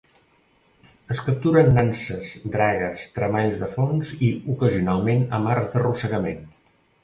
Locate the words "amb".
1.65-1.75, 5.41-5.55